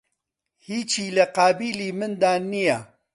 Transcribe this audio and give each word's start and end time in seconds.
هیچی 0.67 1.05
لە 1.17 1.25
قابیلی 1.37 1.89
مندا 1.99 2.33
نییە 2.49 2.77